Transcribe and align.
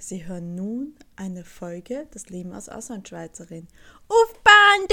Sie 0.00 0.26
hören 0.26 0.54
nun 0.54 0.94
eine 1.16 1.44
Folge 1.44 2.06
des 2.14 2.30
Leben 2.30 2.52
als 2.52 2.68
Auslandschweizerin 2.68 3.66
auf 4.06 4.32
Bandit! 4.44 4.90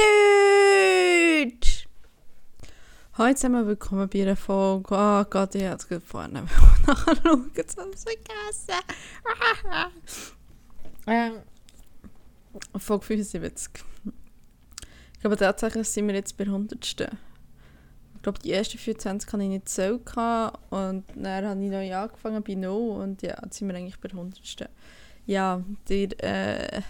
Heute 3.15 3.39
sind 3.39 3.51
wir 3.51 3.67
willkommen 3.67 4.09
bei 4.09 4.23
einer 4.23 4.35
Folge. 4.35 4.95
Oh 4.95 5.23
Gott, 5.29 5.53
ich 5.53 5.63
habe 5.63 5.75
es 5.75 5.87
gerade 5.87 6.03
vorne 6.03 6.47
nachschauen, 6.87 7.51
jetzt 7.55 7.77
habe 7.77 7.91
ich 7.91 7.97
es 7.97 8.03
vergessen. 8.03 8.83
ähm, 11.07 11.43
Folge 12.75 13.05
75. 13.05 13.85
Ich 15.13 15.19
glaube 15.19 15.37
tatsächlich 15.37 15.87
sind 15.87 16.07
wir 16.07 16.15
jetzt 16.15 16.35
bei 16.35 16.45
100. 16.45 17.11
Ich 18.25 18.27
glaube, 18.27 18.39
die 18.39 18.53
ersten 18.53 18.79
24 18.79 19.31
hatte 19.31 19.43
ich 19.43 19.49
nicht 19.49 19.69
so 19.69 19.83
und 20.71 21.03
dann 21.13 21.45
habe 21.45 21.63
ich 21.63 21.69
neu 21.69 21.95
angefangen 21.95 22.41
bei 22.41 22.55
0 22.55 22.71
und 22.71 23.21
ja, 23.21 23.37
jetzt 23.43 23.59
sind 23.59 23.67
wir 23.67 23.75
eigentlich 23.75 23.99
bei 23.99 24.09
100 24.09 24.67
ja, 25.27 25.63
der 25.87 26.23
äh, 26.23 26.81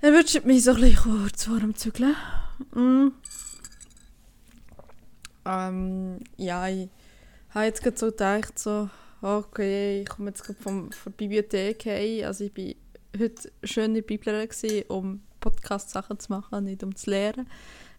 erwünscht 0.00 0.44
mich 0.44 0.62
so 0.62 0.70
ein 0.70 0.80
bisschen 0.82 1.02
kurz 1.02 1.46
vor 1.46 1.58
dem 1.58 1.74
Zügeln. 1.74 2.14
Mm. 2.72 3.08
Ähm, 5.46 6.20
ja, 6.36 6.68
ich 6.68 6.88
habe 7.50 7.64
jetzt 7.64 7.82
gerade 7.82 7.98
so 7.98 8.06
gedacht, 8.06 8.56
so, 8.56 8.88
okay, 9.20 10.02
ich 10.02 10.08
komme 10.08 10.30
jetzt 10.30 10.44
gerade 10.44 10.62
von 10.62 10.90
der 11.04 11.10
Bibliothek 11.10 11.86
heim. 11.86 12.24
Also 12.24 12.44
ich 12.44 12.56
war 12.56 13.20
heute 13.20 13.50
schön 13.64 13.86
in 13.86 13.94
der 13.94 14.02
Bibel, 14.02 14.48
um 14.86 15.22
Podcast-Sachen 15.40 16.20
zu 16.20 16.30
machen, 16.30 16.62
nicht 16.62 16.84
um 16.84 16.94
zu 16.94 17.10
lernen. 17.10 17.48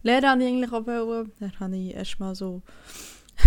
Lernen 0.02 0.30
habe 0.30 0.42
ich 0.42 0.48
eigentlich 0.48 0.72
auch 0.72 0.86
wollen. 0.86 1.32
Dann 1.40 1.60
habe 1.60 1.76
ich 1.76 1.94
erstmal 1.94 2.34
so 2.34 2.62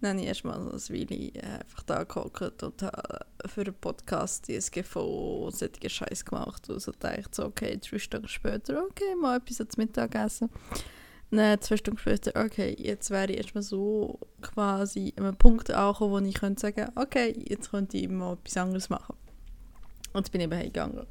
dann 0.00 0.10
habe 0.10 0.20
ich 0.20 0.26
erstmal 0.26 0.62
so 0.62 0.70
ein 0.70 0.98
Weile 0.98 1.34
äh, 1.34 1.60
einfach 1.60 1.82
da 1.82 2.04
gehockt 2.04 2.62
und 2.62 2.82
habe 2.82 3.26
für 3.46 3.60
einen 3.60 3.74
Podcast 3.74 4.48
die 4.48 4.54
SGV 4.54 4.96
und 4.96 5.54
solche 5.54 5.90
Scheiß 5.90 6.24
gemacht. 6.24 6.68
Und 6.70 6.80
so 6.80 6.92
dachte 6.92 7.28
so, 7.30 7.44
okay, 7.44 7.78
drei 7.78 7.98
Stunden 7.98 8.28
später, 8.28 8.84
okay, 8.84 9.14
mal 9.20 9.36
etwas 9.36 9.56
zum 9.56 9.66
Mittagessen. 9.76 10.48
Dann 11.30 11.60
zwei 11.60 11.76
Stunden 11.76 11.98
später, 11.98 12.32
okay, 12.44 12.74
jetzt 12.78 13.10
wäre 13.10 13.30
ich 13.30 13.38
erstmal 13.38 13.62
so 13.62 14.18
quasi 14.42 15.12
an 15.16 15.26
einem 15.26 15.36
Punkt 15.36 15.70
angekommen, 15.70 16.24
wo 16.24 16.28
ich 16.28 16.34
könnte 16.34 16.60
sagen, 16.60 16.90
okay, 16.96 17.36
jetzt 17.48 17.70
könnte 17.70 17.98
ich 17.98 18.08
mal 18.08 18.32
etwas 18.32 18.56
anderes 18.56 18.88
machen. 18.88 19.14
Und 20.12 20.20
jetzt 20.20 20.32
bin 20.32 20.40
ich 20.40 20.46
eben 20.46 20.56
heimgegangen. 20.56 21.06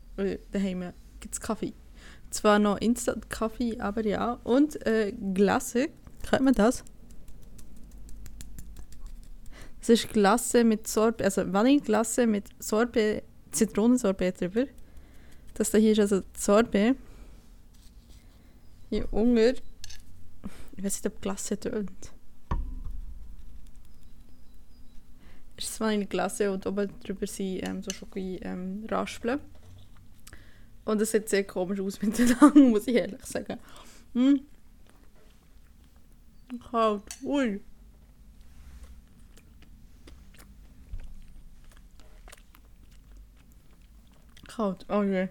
Daheim 0.52 0.92
gibt 1.22 1.36
es 1.36 1.40
Kaffee. 1.40 1.74
Zwar 2.30 2.60
noch 2.60 2.78
Instant-Kaffee, 2.78 3.80
aber 3.80 4.06
ja. 4.06 4.40
Und 4.44 4.86
äh, 4.86 5.14
Glasse, 5.34 5.90
kennt 6.30 6.44
man 6.44 6.54
das? 6.54 6.84
Es 9.82 9.90
ist 9.90 10.10
Glasse 10.10 10.64
mit 10.64 10.88
Sorbet, 10.88 11.24
also 11.26 11.52
Vanilleglasse 11.52 12.28
mit 12.28 12.46
Sorbet, 12.60 13.24
Zitronensorbet 13.52 14.42
drüber. 14.42 14.66
Das 15.54 15.72
da 15.72 15.78
hier 15.78 15.94
ist 15.94 16.00
also 16.00 16.22
Sorbet. 16.38 16.96
Hier 18.90 19.12
Unger. 19.12 19.54
Ich 20.76 20.84
weiß 20.84 21.04
nicht, 21.04 21.08
ob 21.08 21.22
Glasse 21.22 21.60
tönt. 21.60 22.12
Ist 25.58 25.80
Vanilleglasse 25.80 26.52
und 26.52 26.66
oben 26.68 26.90
drüber 27.04 27.28
sind 27.28 27.68
ähm, 27.68 27.82
so 27.82 27.92
Schoki-Raspeln. 27.92 29.40
Ähm, 29.40 29.59
und 30.90 31.02
es 31.02 31.12
sieht 31.12 31.30
sehr 31.30 31.44
komisch 31.44 31.80
aus 31.80 32.02
mit 32.02 32.18
den 32.18 32.36
Lang, 32.40 32.72
muss 32.72 32.88
ich 32.88 32.96
ehrlich 32.96 33.24
sagen. 33.26 33.60
Hm. 34.14 34.42
Kalt. 36.72 37.04
Ui. 37.24 37.62
kalt. 44.60 44.86
Oh 44.90 45.04
je. 45.04 45.30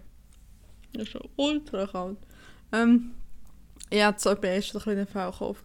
Das 0.92 1.02
ist 1.02 1.10
schon 1.10 1.28
ultra 1.36 1.86
kalt. 1.86 2.18
Ähm, 2.72 3.14
ja, 3.92 4.10
das 4.12 4.24
war 4.24 4.42
erst 4.42 4.74
ein 4.74 4.78
bisschen 4.78 4.98
ein 4.98 5.06
Fehlkauf. 5.06 5.62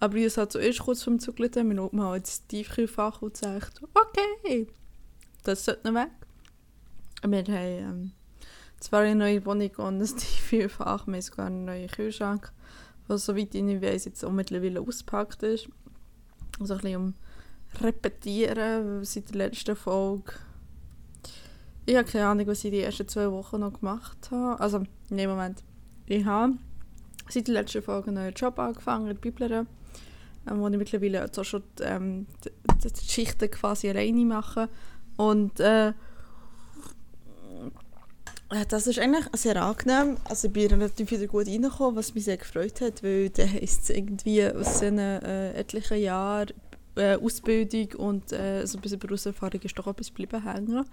Aber 0.00 0.16
ich 0.16 0.36
habe 0.36 0.48
zuerst 0.48 0.80
kurz 0.80 1.02
vom 1.02 1.18
Zug 1.18 1.36
gelitten, 1.36 1.68
meine 1.68 1.82
Oma 1.82 2.10
hat 2.10 2.16
jetzt 2.16 2.48
Tiefkühlfach 2.48 3.22
und 3.22 3.34
gesagt, 3.34 3.82
okay, 3.94 4.66
das 5.44 5.64
sollte 5.64 5.90
noch 5.90 6.00
weg. 6.00 6.10
Wir 7.22 7.38
haben 7.38 7.46
ähm, 7.48 8.12
zwar 8.86 9.00
eine 9.00 9.16
neue 9.16 9.44
Wohnung 9.44 9.70
und 9.76 10.00
ein 10.00 10.06
Tiefkühlfach, 10.06 11.06
wir 11.06 11.14
haben 11.14 11.20
sogar 11.22 11.46
einen 11.46 11.64
neuen 11.64 11.88
Kühlschrank, 11.88 12.52
was 13.08 13.26
soweit 13.26 13.54
ich 13.54 13.82
weiß 13.82 14.04
jetzt 14.06 14.24
auch 14.24 14.32
mittlerweile 14.32 14.80
ausgepackt 14.80 15.42
ist. 15.42 15.68
Also 16.60 16.74
ein 16.74 16.80
bisschen 16.80 16.96
um 16.96 17.14
repetieren 17.82 19.04
seit 19.04 19.28
der 19.30 19.36
letzten 19.36 19.76
Folge 19.76 20.32
ich 21.88 21.94
habe 21.94 22.10
keine 22.10 22.26
Ahnung, 22.26 22.48
was 22.48 22.64
ich 22.64 22.72
die 22.72 22.80
ersten 22.80 23.06
zwei 23.06 23.30
Wochen 23.30 23.60
noch 23.60 23.78
gemacht 23.78 24.30
habe. 24.32 24.60
Also, 24.60 24.82
nee, 25.08 25.26
Moment. 25.26 25.62
Ich 26.06 26.24
habe 26.24 26.54
seit 27.28 27.46
der 27.46 27.54
letzten 27.54 27.80
Folge 27.80 28.08
einen 28.08 28.16
neuen 28.16 28.34
Job 28.34 28.58
angefangen, 28.58 29.06
in 29.06 29.16
Bibler, 29.16 29.66
ähm, 30.50 30.58
wo 30.58 30.66
ich 30.66 30.76
mittlerweile 30.76 31.22
also 31.22 31.44
schon 31.44 31.62
ähm, 31.82 32.26
die, 32.44 32.50
die, 32.82 32.92
die 32.92 33.08
Schichten 33.08 33.48
quasi 33.52 33.88
alleine 33.88 34.24
mache. 34.24 34.68
Und 35.16 35.60
äh, 35.60 35.92
das 38.68 38.86
ist 38.86 38.98
eigentlich 38.98 39.26
sehr 39.34 39.60
angenehm. 39.60 40.16
Also 40.24 40.46
ich 40.48 40.52
bin 40.52 40.68
relativ 40.68 41.10
wieder 41.10 41.26
gut 41.26 41.48
reingekommen, 41.48 41.96
was 41.96 42.14
mich 42.14 42.24
sehr 42.24 42.36
gefreut 42.36 42.80
hat, 42.80 43.02
weil 43.02 43.30
dann 43.30 43.52
heisst 43.52 43.90
irgendwie 43.90 44.44
aus 44.46 44.80
diesen 44.80 44.98
äh, 44.98 45.52
etlichen 45.54 45.98
Jahren 45.98 46.52
äh, 46.96 47.16
Ausbildung 47.16 47.92
und 47.96 48.32
äh, 48.32 48.64
so 48.66 48.78
ein 48.78 48.82
bisschen 48.82 48.98
Berufserfahrung 48.98 49.60
ist 49.60 49.78
doch 49.78 49.86
etwas 49.86 50.08
geblieben 50.08 50.42
hängen. 50.42 50.84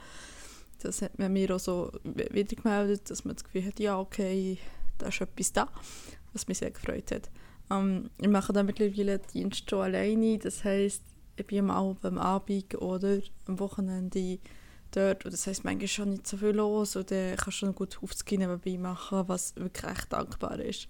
Das 0.81 1.01
hat 1.01 1.17
man 1.17 1.31
mir 1.31 1.55
auch 1.55 1.59
so 1.59 1.91
wieder 2.03 2.55
gemeldet, 2.55 3.09
dass 3.09 3.23
man 3.23 3.35
das 3.35 3.43
Gefühl 3.43 3.65
hat, 3.65 3.79
ja, 3.79 3.99
okay, 3.99 4.57
da 4.97 5.07
ist 5.07 5.21
etwas 5.21 5.53
da, 5.53 5.69
was 6.33 6.47
mich 6.47 6.57
sehr 6.57 6.71
gefreut 6.71 7.11
hat. 7.11 7.29
Ähm, 7.71 8.09
ich 8.19 8.27
mache 8.27 8.51
dann 8.51 8.65
mittlerweile 8.65 9.19
Dienst 9.19 9.69
schon 9.69 9.81
alleine, 9.81 10.39
das 10.39 10.63
heisst, 10.63 11.03
ich 11.35 11.47
bin 11.47 11.69
am 11.69 12.17
Abend 12.17 12.75
oder 12.81 13.19
am 13.47 13.59
Wochenende 13.59 14.39
dort. 14.95 15.25
Und 15.25 15.33
das 15.33 15.47
heisst, 15.47 15.63
manchmal 15.63 15.85
ist 15.85 15.91
schon 15.91 16.09
nicht 16.11 16.27
so 16.27 16.37
viel 16.37 16.49
los 16.49 16.95
und 16.95 17.11
dann 17.11 17.35
kannst 17.35 17.47
du 17.47 17.51
schon 17.51 17.75
gut 17.75 17.99
Aufzugehen 18.01 18.41
dabei 18.41 18.77
machen, 18.77 19.27
was 19.27 19.55
wirklich 19.55 19.91
echt 19.91 20.13
dankbar 20.13 20.59
ist. 20.59 20.87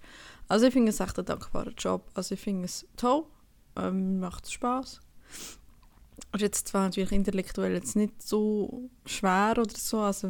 Also 0.48 0.66
ich 0.66 0.72
finde 0.72 0.90
es 0.90 1.00
echt 1.00 1.18
ein 1.18 1.24
dankbarer 1.24 1.72
Job, 1.78 2.10
also 2.14 2.34
ich 2.34 2.40
finde 2.40 2.66
es 2.66 2.86
toll, 2.96 3.24
ähm, 3.76 4.20
macht 4.20 4.50
Spaß 4.50 5.00
ist 6.34 6.42
jetzt 6.42 6.68
zwar 6.68 6.84
natürlich 6.84 7.12
intellektuell 7.12 7.72
jetzt 7.74 7.96
nicht 7.96 8.22
so 8.22 8.90
schwer 9.06 9.54
oder 9.58 9.74
so, 9.76 10.00
also 10.00 10.28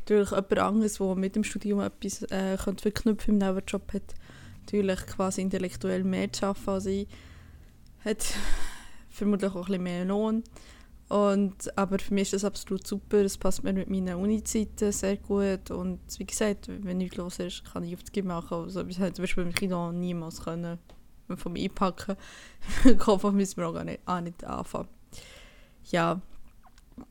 natürlich 0.00 0.30
jemand 0.30 0.58
anderes, 0.58 0.94
der 0.94 1.14
mit 1.14 1.36
dem 1.36 1.44
Studium 1.44 1.80
etwas 1.80 2.22
äh, 2.30 2.56
könnte 2.62 2.92
im 3.26 3.38
Nebenjob 3.38 3.92
hat, 3.92 4.14
natürlich 4.60 5.06
quasi 5.06 5.42
intellektuell 5.42 6.04
mehr 6.04 6.32
zu 6.32 6.46
arbeiten 6.46 6.70
als 6.70 6.86
ich, 6.86 7.08
hat 8.04 8.24
vermutlich 9.10 9.52
auch 9.52 9.56
ein 9.56 9.64
bisschen 9.64 9.82
mehr 9.82 10.04
Lohn. 10.04 10.42
Und, 11.08 11.76
aber 11.76 11.98
für 11.98 12.14
mich 12.14 12.22
ist 12.22 12.32
das 12.32 12.44
absolut 12.44 12.86
super, 12.86 13.18
es 13.18 13.36
passt 13.36 13.62
mir 13.62 13.72
mit 13.72 13.90
meinen 13.90 14.16
Uni-Zeiten 14.16 14.90
sehr 14.90 15.18
gut 15.18 15.70
und 15.70 16.00
wie 16.18 16.24
gesagt, 16.24 16.68
wenn 16.68 16.96
nichts 16.96 17.16
los 17.16 17.38
ist, 17.38 17.62
kann 17.64 17.84
ich 17.84 17.94
auf 17.94 18.00
Gym 18.10 18.26
machen. 18.26 18.54
Also, 18.54 18.84
ich 18.86 18.98
hätte 18.98 19.14
zum 19.14 19.22
Beispiel 19.24 19.44
beim 19.44 19.54
Kino 19.54 19.92
niemals 19.92 20.42
können 20.42 20.78
vom 21.36 21.56
Einpacken. 21.56 22.16
Kopf 22.98 23.24
müssen 23.32 23.58
wir 23.58 23.68
auch 23.68 23.74
gar 23.74 23.84
nicht, 23.84 24.00
auch 24.06 24.20
nicht 24.20 24.44
anfangen. 24.44 24.88
Ja, 25.90 26.20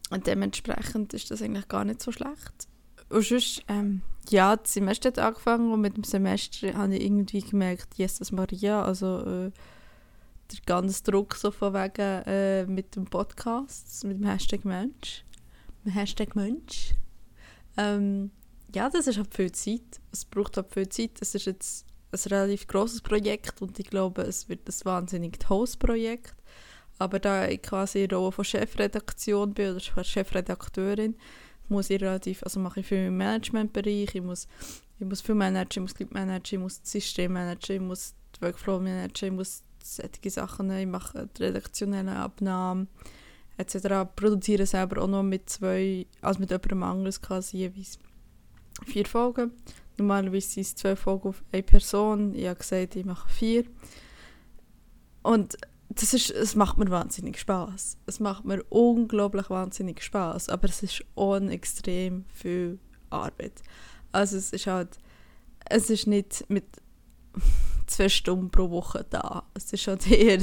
und 0.09 0.27
dementsprechend 0.27 1.13
ist 1.13 1.29
das 1.29 1.41
eigentlich 1.41 1.67
gar 1.67 1.85
nicht 1.85 2.01
so 2.01 2.11
schlecht. 2.11 2.67
Und 3.09 3.23
sonst, 3.23 3.63
ähm, 3.67 4.01
ja, 4.29 4.55
das 4.55 4.73
Semester 4.73 5.09
hat 5.09 5.19
angefangen 5.19 5.71
und 5.71 5.81
mit 5.81 5.97
dem 5.97 6.03
Semester 6.03 6.73
habe 6.73 6.95
ich 6.95 7.03
irgendwie 7.03 7.41
gemerkt, 7.41 7.95
Jesus 7.95 8.31
Maria, 8.31 8.83
also 8.83 9.19
äh, 9.19 9.51
der 10.53 10.65
ganze 10.65 11.03
Druck 11.03 11.35
so 11.35 11.51
von 11.51 11.73
wegen 11.73 12.23
äh, 12.25 12.65
mit 12.65 12.95
dem 12.95 13.05
Podcast, 13.05 14.03
mit 14.03 14.19
dem 14.19 14.25
Hashtag 14.25 14.65
Mensch, 14.65 15.25
mit 15.83 15.93
dem 15.93 15.97
Hashtag 15.97 16.35
Mensch. 16.35 16.93
Ähm, 17.77 18.31
ja, 18.73 18.89
das 18.89 19.07
ist 19.07 19.17
halt 19.17 19.33
viel 19.33 19.51
Zeit. 19.51 20.01
Es 20.11 20.25
braucht 20.25 20.57
halt 20.57 20.73
viel 20.73 20.89
Zeit. 20.89 21.21
Es 21.21 21.35
ist 21.35 21.45
jetzt 21.45 21.85
ein 22.11 22.19
relativ 22.29 22.67
großes 22.67 23.01
Projekt 23.01 23.61
und 23.61 23.79
ich 23.79 23.89
glaube, 23.89 24.23
es 24.23 24.49
wird 24.49 24.67
ein 24.67 24.85
wahnsinnig 24.85 25.39
tolles 25.39 25.77
Projekt. 25.77 26.35
Aber 26.99 27.19
da 27.19 27.47
ich 27.47 27.61
quasi 27.61 28.03
in 28.03 28.09
der 28.09 28.19
Rolle 28.19 28.31
von 28.31 28.45
Chefredaktion 28.45 29.53
bin 29.53 29.71
oder 29.71 30.03
Chefredakteurin, 30.03 31.15
muss 31.69 31.89
ich 31.89 32.01
relativ, 32.01 32.43
also 32.43 32.59
mache 32.59 32.81
ich 32.81 32.85
viel 32.85 33.07
im 33.07 33.17
Managementbereich, 33.17 34.15
ich 34.15 34.21
muss, 34.21 34.47
ich 34.99 35.05
muss 35.05 35.21
viel 35.21 35.35
managen, 35.35 35.85
ich 35.85 35.93
muss 35.93 35.99
Leute 35.99 36.13
managen, 36.13 36.59
ich 36.59 36.59
muss 36.59 36.81
das 36.81 36.91
System 36.91 37.33
managen, 37.33 37.75
ich 37.75 37.81
muss 37.81 38.15
die 38.35 38.41
Workflow 38.41 38.79
managen, 38.79 39.29
ich 39.29 39.33
muss 39.33 39.63
solche 39.85 40.29
Sachen, 40.29 40.71
ich 40.71 40.87
mache 40.87 41.27
die 41.37 41.43
redaktionellen 41.43 42.09
Abnahmen 42.09 42.87
etc. 43.57 44.09
produziere 44.15 44.65
selber 44.65 45.03
auch 45.03 45.07
noch 45.07 45.23
mit 45.23 45.49
zwei, 45.49 46.07
also 46.21 46.39
mit 46.39 46.49
jemandem 46.49 46.83
anderes 46.83 47.21
quasi 47.21 47.57
jeweils 47.57 47.99
vier 48.85 49.05
Folgen 49.05 49.51
Normalerweise 49.97 50.49
sind 50.49 50.63
es 50.63 50.75
zwei 50.75 50.95
Folgen 50.95 51.29
auf 51.29 51.43
eine 51.51 51.63
Person. 51.63 52.33
Ich 52.33 52.47
habe 52.47 52.57
gesagt, 52.57 52.95
ich 52.95 53.05
mache 53.05 53.29
vier. 53.29 53.65
Und 55.21 55.55
das, 55.89 56.13
ist, 56.13 56.31
es 56.31 56.55
macht 56.55 56.77
mir 56.77 56.89
wahnsinnig 56.89 57.39
Spaß. 57.39 57.97
Es 58.07 58.19
macht 58.19 58.45
mir 58.45 58.63
unglaublich 58.69 59.49
wahnsinnig 59.49 60.01
Spaß, 60.01 60.49
aber 60.49 60.67
es 60.67 60.81
ist 60.81 61.03
auch 61.15 61.35
extrem 61.35 62.25
viel 62.33 62.79
Arbeit. 63.09 63.61
Also 64.11 64.37
es 64.37 64.51
ist 64.51 64.67
halt, 64.67 64.97
es 65.69 65.89
ist 65.89 66.07
nicht 66.07 66.45
mit 66.49 66.65
zwei 67.87 68.09
Stunden 68.09 68.49
pro 68.49 68.69
Woche 68.69 69.05
da. 69.09 69.43
Es 69.53 69.71
ist 69.73 69.87
halt 69.87 70.09
eher 70.11 70.39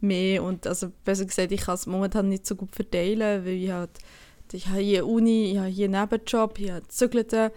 mehr 0.00 0.42
und 0.42 0.66
also 0.66 0.90
besser 1.04 1.26
gesagt, 1.26 1.52
ich 1.52 1.60
kann 1.60 1.74
es 1.74 1.86
momentan 1.86 2.28
nicht 2.28 2.46
so 2.46 2.56
gut 2.56 2.74
verteilen, 2.74 3.44
weil 3.44 3.54
ich 3.54 3.70
halt, 3.70 3.90
ich 4.52 4.68
habe 4.68 4.80
hier 4.80 5.06
Uni, 5.06 5.52
ich 5.52 5.58
habe 5.58 5.68
hier 5.68 5.86
einen 5.86 6.00
Nebenjob, 6.00 6.58
ich 6.58 6.70
habe 6.70 6.88
Zügelte 6.88 7.52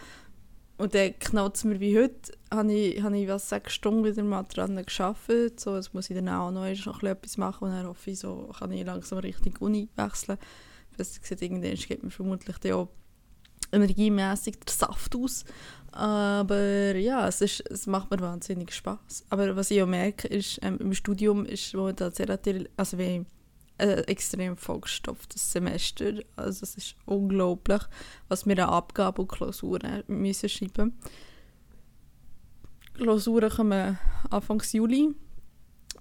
und 0.77 0.94
dann 0.94 1.18
knallt 1.19 1.56
es 1.56 1.63
mir 1.63 1.80
wie 1.80 1.98
heute, 1.98 2.33
habe 2.51 2.74
ich, 2.74 3.01
habe 3.01 3.18
ich 3.18 3.27
was 3.27 3.50
sechs 3.50 3.74
Stunden 3.74 4.04
wieder 4.04 4.24
mal 4.24 4.44
dran 4.44 4.75
gearbeitet, 4.75 5.60
so, 5.60 5.75
jetzt 5.75 5.94
muss 5.94 6.10
ich 6.10 6.15
dann 6.15 6.30
auch 6.30 6.51
noch, 6.51 6.68
noch 6.86 7.04
etwas 7.04 7.38
machen 7.38 7.65
und 7.65 7.71
dann 7.71 7.88
hoffe 7.88 8.12
ich, 8.12 8.19
so 8.19 8.50
kann 8.57 8.71
ich 8.71 8.86
langsam 8.86 9.19
Richtung 9.19 9.56
Uni 9.60 9.88
wechseln. 9.95 10.38
Besser 10.98 11.21
gesagt, 11.21 11.42
irgendwann 11.42 11.74
geht 11.74 12.04
mir 12.04 12.12
vermutlich 12.12 12.57
dann 12.57 12.74
auch 12.74 12.89
energiemäßig 13.73 14.59
der 14.59 14.73
Saft 14.73 15.15
aus. 15.15 15.45
Aber 15.91 16.95
ja, 16.95 17.27
es, 17.27 17.41
ist, 17.41 17.59
es 17.69 17.85
macht 17.85 18.09
mir 18.09 18.19
wahnsinnig 18.19 18.73
Spaß. 18.73 19.25
Aber 19.29 19.55
was 19.55 19.69
ich 19.69 19.81
auch 19.81 19.87
merke, 19.87 20.27
ist, 20.27 20.59
ähm, 20.63 20.77
im 20.79 20.93
Studium 20.93 21.45
ist 21.45 21.75
momentan 21.75 22.11
sehr 22.11 22.39
also 22.77 22.97
wie 22.97 23.03
ein 23.03 23.25
extrem 23.77 24.57
vollgestopftes 24.57 25.51
Semester. 25.51 26.13
Also 26.35 26.63
es 26.63 26.75
ist 26.75 26.95
unglaublich, 27.05 27.81
was 28.27 28.45
wir 28.47 28.57
an 28.57 28.73
Abgaben 28.73 29.21
und 29.21 29.31
Klausuren 29.31 30.03
müssen 30.07 30.49
schreiben 30.49 30.97
Klausuren 32.95 33.49
kommen 33.49 33.97
Anfang 34.29 34.61
Juli. 34.71 35.15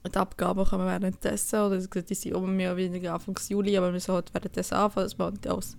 Die 0.07 0.17
Abgaben 0.17 0.65
kommen 0.65 0.87
währenddessen, 0.87 1.61
oder 1.61 1.79
die 1.79 2.15
sind 2.15 2.35
auch 2.35 2.43
mehr 2.43 2.71
oder 2.71 2.77
weniger 2.79 3.15
Anfang 3.15 3.39
Juli, 3.49 3.77
aber 3.77 3.93
wir 3.93 4.01
sollten 4.01 4.33
halt 4.35 4.45
währenddessen 4.45 4.75
anfangen, 4.75 5.07
dass 5.07 5.19
man 5.19 5.39
alles 5.47 5.77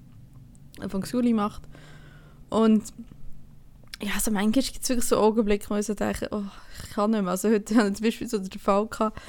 Anfang 0.80 1.04
Juli 1.06 1.34
macht. 1.34 1.62
Und 2.50 2.84
ja, 4.02 4.14
also 4.16 4.31
manchmal 4.31 4.64
gibt 4.64 4.84
es 4.84 4.90
wirklich 4.90 5.08
so 5.08 5.18
Augenblicke, 5.18 5.70
wo 5.70 5.75
ich 5.75 5.86
so 5.86 5.94
denke, 5.94 6.28
oh, 6.31 6.44
ich 6.84 6.90
kann 6.92 7.12
nicht 7.12 7.22
mehr. 7.22 7.31
Also 7.31 7.50
heute 7.50 7.75
hatte 7.75 7.90
ich 7.90 7.96
zum 7.96 8.06
Beispiel 8.06 8.28
so 8.28 8.38
den 8.38 8.60
Fall, 8.60 8.88
gehabt, 8.88 9.22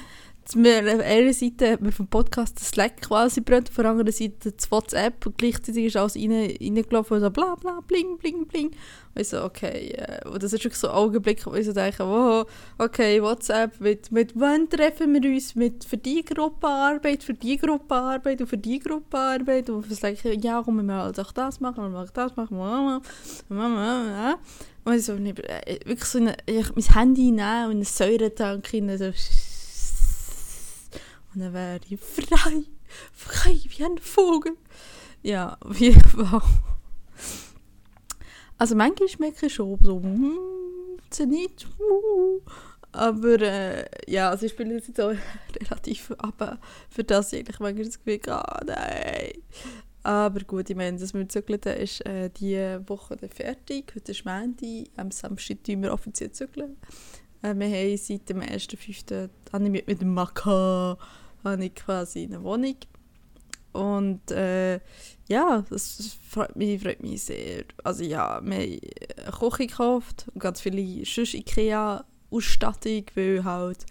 mir 0.53 0.79
auf 0.93 1.01
einer 1.01 1.33
Seite 1.33 1.71
hat 1.71 1.81
mir 1.81 1.91
vom 1.91 2.07
Podcast 2.07 2.59
das 2.59 2.69
Slack 2.69 3.01
quasi 3.01 3.41
brennt, 3.41 3.69
auf 3.69 3.75
der 3.75 3.85
anderen 3.85 4.11
Seite 4.11 4.51
das 4.51 4.69
WhatsApp 4.69 5.25
und 5.25 5.39
gleichzeitig 5.39 5.85
ist 5.85 5.97
alles 5.97 6.15
rein, 6.15 6.31
reingelaufen 6.31 7.17
und 7.17 7.23
so 7.23 7.31
bla 7.31 7.55
bla, 7.55 7.79
bling, 7.87 8.19
bling, 8.19 8.45
bling. 8.45 8.67
Und 8.67 9.21
ich 9.21 9.29
so, 9.29 9.43
okay, 9.43 9.95
äh, 9.97 10.27
und 10.27 10.43
das 10.43 10.53
ist 10.53 10.63
wirklich 10.63 10.77
so 10.79 10.89
ein 10.89 10.93
Augenblick, 10.93 11.43
wo 11.47 11.55
ich 11.55 11.65
so 11.65 11.73
denke, 11.73 12.03
oh, 12.03 12.45
okay, 12.77 13.23
WhatsApp, 13.23 13.79
mit, 13.81 14.11
mit 14.11 14.33
wann 14.35 14.69
treffen 14.69 15.13
wir 15.13 15.31
uns? 15.31 15.55
Mit 15.55 15.83
für 15.83 15.97
die 15.97 16.23
Gruppe 16.23 16.67
Arbeit, 16.67 17.23
für 17.23 17.33
die 17.33 17.57
Gruppe 17.57 17.95
Arbeit 17.95 18.41
und 18.41 18.47
für 18.47 18.57
die 18.57 18.79
Gruppe 18.79 19.17
Arbeit 19.17 19.69
und 19.71 19.91
sage 19.91 20.17
ich, 20.21 20.43
ja, 20.43 20.61
komm, 20.63 20.85
wir 20.85 20.93
halt 20.93 21.19
auch 21.19 21.31
das 21.31 21.59
machen, 21.59 21.83
wir 21.85 21.89
machen 21.89 22.11
das 22.13 22.35
machen, 22.35 22.57
Mama, 22.57 23.01
Mama, 23.49 24.37
Und 24.83 24.93
ich 24.93 25.05
so, 25.05 25.13
äh, 25.13 25.79
wirklich 25.85 26.05
so 26.05 26.19
eine, 26.19 26.35
ich, 26.45 26.75
mein 26.75 26.95
Handy 26.95 27.31
nehmen 27.31 27.65
und 27.65 27.71
einen 27.71 27.83
Säuretank 27.83 28.71
rein, 28.71 28.95
so, 28.97 29.11
und 31.35 31.41
dann 31.41 31.53
wäre 31.53 31.79
ich 31.87 31.99
frei, 31.99 32.63
frei 33.13 33.59
wie 33.67 33.83
ein 33.83 33.97
Vogel. 33.97 34.57
Ja, 35.21 35.57
auf 35.59 35.79
jeden 35.79 36.01
Fall. 36.01 36.41
Also 38.57 38.75
manchmal 38.75 39.09
merke 39.19 39.47
ich 39.47 39.53
schon 39.53 39.77
so, 39.81 40.01
hm, 40.01 40.37
Zenit, 41.09 41.67
uh, 41.79 42.41
aber 42.91 43.41
äh, 43.41 43.85
ja, 44.07 44.29
also 44.29 44.45
ich 44.45 44.53
spiele 44.53 44.75
jetzt 44.75 44.99
auch 44.99 45.13
relativ 45.61 46.11
ab, 46.17 46.59
für 46.89 47.03
das 47.03 47.33
ich 47.33 47.39
eigentlich 47.39 47.59
manchmal 47.59 47.85
das 47.85 48.01
Gefühl 48.01 48.31
ah 48.31 48.61
nein. 48.65 49.33
Aber 50.03 50.39
gut, 50.41 50.69
ich 50.69 50.75
meine, 50.75 50.97
das 50.97 51.13
mit 51.13 51.31
Zügeln 51.31 51.59
ist 51.79 52.05
äh, 52.05 52.29
diese 52.29 52.87
Woche 52.87 53.17
dann 53.17 53.29
fertig. 53.29 53.91
Heute 53.95 54.11
ist 54.11 54.23
Montag, 54.23 54.87
am 54.97 55.09
Samstag 55.09 55.63
tun 55.63 55.81
wir 55.81 55.91
offiziell 55.91 56.31
zügeln. 56.31 56.77
Äh, 57.41 57.55
wir 57.55 57.67
haben 57.67 57.97
seit 57.97 58.29
dem 58.29 58.39
1.5. 58.39 59.59
mit, 59.67 59.87
mit 59.87 60.01
dem 60.01 60.13
Maka 60.13 60.97
habe 61.45 61.65
ich 61.65 61.75
quasi 61.75 62.23
eine 62.23 62.43
Wohnung. 62.43 62.75
Und 63.75 64.31
äh, 64.31 64.79
ja, 65.27 65.65
das 65.69 66.17
freut 66.29 66.55
mich, 66.55 66.81
freut 66.81 67.01
mich 67.01 67.23
sehr. 67.23 67.65
Also 67.83 68.03
ja, 68.03 68.41
wir 68.41 68.51
haben 68.51 68.51
eine 68.51 69.31
Küche 69.31 69.67
gekauft 69.67 70.27
und 70.33 70.39
ganz 70.39 70.61
viele 70.61 71.05
sonst 71.05 71.33
Ikea-Ausstattung, 71.33 73.03
weil 73.15 73.43
halt 73.43 73.85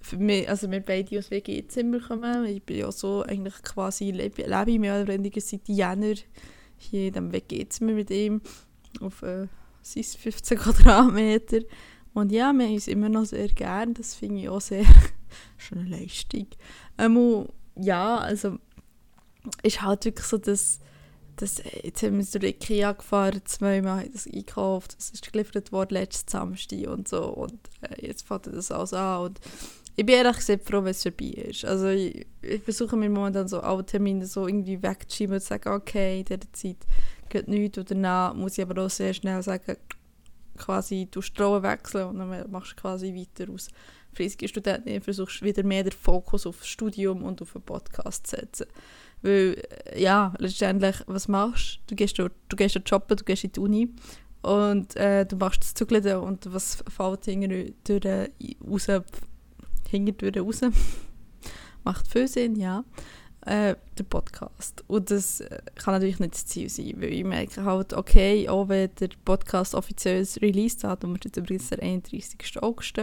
für 0.00 0.18
mich, 0.18 0.48
also 0.48 0.70
wir 0.70 0.80
beide 0.80 1.18
aus 1.18 1.32
WG-Zimmer 1.32 1.98
kommen. 1.98 2.44
Ich 2.44 2.62
bin 2.62 2.78
ja 2.78 2.92
so 2.92 3.22
eigentlich 3.22 3.60
quasi, 3.64 4.12
lebe, 4.12 4.42
lebe 4.42 4.78
mehr 4.78 5.00
oder 5.00 5.08
weniger 5.08 5.40
seit 5.40 5.68
Jänner 5.68 6.14
hier 6.76 7.08
in 7.08 7.12
diesem 7.12 7.32
WG-Zimmer 7.32 7.92
mit 7.92 8.10
ihm 8.10 8.40
auf 9.00 9.22
äh, 9.22 9.48
15 9.82 10.58
Quadratmeter. 10.58 11.60
Und 12.14 12.30
ja, 12.30 12.52
wir 12.52 12.64
haben 12.64 12.74
uns 12.74 12.88
immer 12.88 13.08
noch 13.08 13.24
sehr 13.24 13.48
gern, 13.48 13.94
das 13.94 14.14
finde 14.14 14.42
ich 14.42 14.48
auch 14.48 14.60
sehr 14.60 14.84
schon 15.56 15.78
eine 15.78 15.90
Leistung. 15.90 16.46
Ähm, 16.98 17.46
ja, 17.76 18.18
also 18.18 18.58
ist 19.62 19.82
halt 19.82 20.04
wirklich 20.04 20.26
so, 20.26 20.38
dass, 20.38 20.80
dass 21.36 21.62
jetzt 21.82 22.02
haben 22.02 22.18
wir 22.18 22.40
durch 22.40 22.54
Ikea 22.54 22.92
gefahren, 22.92 23.42
zweimal 23.44 24.00
haben 24.00 24.12
das 24.12 24.26
eingekauft, 24.26 24.96
es 24.98 25.10
ist 25.10 25.30
geliefert 25.32 25.72
worden 25.72 25.94
letzten 25.94 26.30
Samstag 26.30 26.88
und 26.88 27.08
so 27.08 27.24
und 27.24 27.58
äh, 27.82 28.06
jetzt 28.06 28.26
fängt 28.26 28.46
das 28.46 28.70
alles 28.70 28.92
an 28.92 29.26
und 29.26 29.40
ich 29.98 30.04
bin 30.04 30.16
ehrlich 30.16 30.36
gesagt 30.36 30.68
froh, 30.68 30.84
wenn 30.84 30.90
es 30.90 31.02
vorbei 31.02 31.24
ist. 31.24 31.64
Also 31.64 31.88
ich, 31.88 32.26
ich 32.42 32.62
versuche 32.62 32.96
mir 32.96 33.08
momentan 33.08 33.48
so 33.48 33.60
alle 33.60 33.84
Termine 33.84 34.26
so 34.26 34.46
irgendwie 34.46 34.82
wegzuschieben 34.82 35.36
und 35.36 35.40
zu 35.40 35.46
sagen, 35.46 35.70
okay, 35.70 36.18
in 36.18 36.24
dieser 36.26 36.52
Zeit 36.52 36.76
geht 37.30 37.48
nichts 37.48 37.78
und 37.78 37.90
danach 37.90 38.34
muss 38.34 38.58
ich 38.58 38.62
aber 38.62 38.84
auch 38.84 38.90
sehr 38.90 39.14
schnell 39.14 39.42
sagen, 39.42 39.76
quasi 40.58 41.08
du 41.10 41.22
Strom 41.22 41.62
wechseln 41.62 42.08
und 42.08 42.18
dann 42.18 42.50
machst 42.50 42.72
du 42.72 42.76
quasi 42.76 43.14
weiter 43.14 43.50
aus 43.50 43.68
fleißige 44.16 44.48
Studentin 44.48 45.02
versuchst 45.02 45.42
wieder 45.42 45.62
mehr 45.62 45.84
den 45.84 45.92
Fokus 45.92 46.46
auf 46.46 46.58
das 46.58 46.68
Studium 46.68 47.22
und 47.22 47.42
auf 47.42 47.52
den 47.52 47.62
Podcast 47.62 48.26
zu 48.26 48.36
setzen. 48.36 48.66
Weil, 49.22 49.62
äh, 49.84 50.02
ja, 50.02 50.34
letztendlich, 50.38 50.96
was 51.06 51.28
machst 51.28 51.76
du? 51.76 51.80
Du 51.88 51.96
gehst, 51.96 52.18
dort, 52.18 52.32
du 52.48 52.56
gehst 52.56 52.88
shoppen, 52.88 53.16
du 53.16 53.24
gehst 53.24 53.44
in 53.44 53.52
die 53.52 53.60
Uni 53.60 53.90
und 54.42 54.96
äh, 54.96 55.26
du 55.26 55.36
machst 55.36 55.62
das 55.62 55.74
Zügeln 55.74 56.18
und 56.18 56.52
was 56.52 56.82
fällt 56.88 57.24
hinten 57.26 57.76
durch 57.84 58.04
raus, 58.66 58.86
hinten 59.88 60.38
raus? 60.38 60.60
Macht 61.84 62.08
viel 62.08 62.28
Sinn, 62.28 62.56
ja. 62.56 62.84
Äh, 63.42 63.76
der 63.96 64.04
Podcast. 64.04 64.82
Und 64.88 65.12
das 65.12 65.40
äh, 65.40 65.60
kann 65.76 65.94
natürlich 65.94 66.18
nicht 66.18 66.34
das 66.34 66.46
Ziel 66.46 66.68
sein, 66.68 66.94
weil 66.96 67.12
ich 67.12 67.22
merke 67.22 67.64
halt, 67.64 67.92
okay, 67.92 68.48
auch 68.48 68.68
wenn 68.68 68.90
der 68.98 69.10
Podcast 69.24 69.76
offiziell 69.76 70.26
Release 70.42 70.86
hat, 70.86 71.04
und 71.04 71.12
wir 71.12 71.20
jetzt 71.22 71.36
übrigens 71.36 71.68
der 71.68 71.80
31. 71.80 72.60
August, 72.60 73.00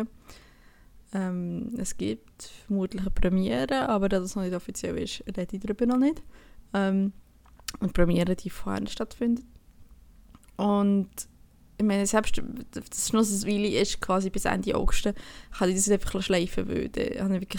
ähm, 1.13 1.73
es 1.77 1.97
gibt 1.97 2.43
vermutlich 2.67 3.01
eine 3.01 3.11
Premiere, 3.11 3.87
aber 3.89 4.09
da 4.09 4.19
das 4.19 4.35
noch 4.35 4.43
nicht 4.43 4.55
offiziell 4.55 4.97
ist, 4.97 5.23
rede 5.27 5.47
ich 5.55 5.59
darüber 5.59 5.85
noch 5.85 5.97
nicht. 5.97 6.23
Ähm, 6.73 7.13
und 7.79 7.89
die 7.89 7.93
Premiere, 7.93 8.35
die 8.35 8.49
vorher 8.49 8.85
stattfindet. 8.87 9.45
Und 10.57 11.09
ich 11.77 11.85
meine, 11.85 12.05
selbst 12.05 12.41
das 12.71 13.09
Schnussweile 13.09 13.67
ist 13.67 13.99
quasi 14.01 14.29
bis 14.29 14.45
Ende 14.45 14.75
August, 14.75 15.03
kann 15.57 15.69
ich 15.69 15.75
das 15.75 15.89
einfach 15.89 16.21
schleifen, 16.21 16.67
weil 16.67 16.89
da 16.89 17.23
habe 17.23 17.37
ich 17.37 17.49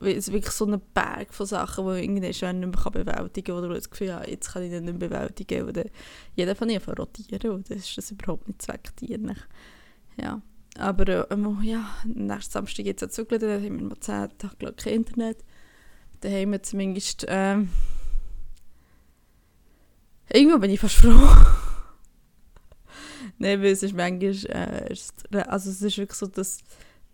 wirklich, 0.00 0.50
so 0.50 0.66
einen 0.66 0.80
Berg 0.92 1.32
von 1.32 1.46
Sachen, 1.46 1.86
die 1.86 2.00
ich 2.00 2.02
irgendwann 2.04 2.34
schon 2.34 2.60
nicht 2.60 2.84
mehr 2.84 3.04
bewältigen 3.04 3.54
kann 3.54 3.64
oder 3.64 3.74
das 3.74 3.90
Gefühl 3.90 4.14
habe, 4.14 4.30
jetzt 4.30 4.52
kann 4.52 4.62
ich 4.62 4.70
das 4.70 4.82
nicht 4.82 4.98
mehr 4.98 5.08
bewältigen. 5.08 5.68
Oder 5.68 5.84
jeder 6.36 6.54
von 6.54 6.68
ihnen 6.68 6.82
rotieren 6.82 7.50
und 7.50 7.70
ist 7.70 7.96
das 7.96 8.10
überhaupt 8.10 8.48
nicht 8.48 8.60
zweckdienlich. 8.62 9.38
Ja. 10.20 10.42
Aber 10.78 11.30
ähm, 11.30 11.62
ja, 11.62 11.88
nächsten 12.04 12.52
Samstag 12.52 12.84
geht 12.84 13.00
es 13.00 13.12
zurück, 13.12 13.28
dann 13.30 13.64
haben 13.64 13.78
wir 13.78 13.86
noch 13.88 13.98
10 13.98 14.28
Tage 14.38 14.72
kein 14.72 14.94
Internet. 14.94 15.38
Dann 16.20 16.32
haben 16.32 16.52
wir 16.52 16.62
zumindest... 16.62 17.24
Ähm, 17.28 17.70
irgendwo 20.32 20.58
bin 20.58 20.70
ich 20.70 20.80
fast 20.80 20.96
froh. 20.96 21.10
Nein, 23.38 23.60
weil 23.60 23.72
es 23.72 23.82
ist 23.82 23.94
manchmal... 23.94 24.34
Äh, 24.46 24.96
also 25.46 25.70
es 25.70 25.80
ist 25.80 25.98
wirklich 25.98 26.18
so, 26.18 26.26
dass... 26.26 26.58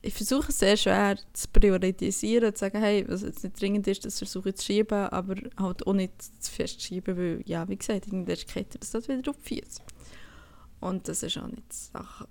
Ich 0.02 0.14
versuche 0.14 0.50
sehr 0.50 0.78
schwer 0.78 1.18
zu 1.34 1.46
priorisieren, 1.48 2.54
zu 2.54 2.60
sagen, 2.60 2.80
hey, 2.80 3.04
was 3.06 3.20
jetzt 3.20 3.44
nicht 3.44 3.60
dringend 3.60 3.86
ist, 3.86 4.02
das 4.06 4.16
versuche 4.16 4.48
ich 4.48 4.54
zu 4.54 4.64
schieben, 4.64 4.96
aber 5.10 5.34
halt 5.58 5.86
auch 5.86 5.92
nicht 5.92 6.14
zu 6.42 6.50
fest 6.50 6.80
schieben, 6.80 7.18
weil, 7.18 7.42
ja, 7.44 7.68
wie 7.68 7.76
gesagt, 7.76 8.06
irgendwann 8.06 8.34
geht 8.34 8.78
das 8.80 9.08
wieder 9.08 9.30
auf. 9.30 9.36
Und 10.80 11.06
das 11.06 11.22
ist 11.22 11.36
auch 11.36 11.48
nicht 11.48 11.70
Sache, 11.70 12.26